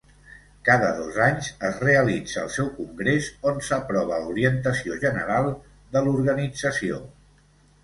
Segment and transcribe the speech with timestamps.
[0.69, 5.53] Cada dos anys es realitza el seu congrés on s'aprova l'orientació general
[5.99, 7.01] de l'organització.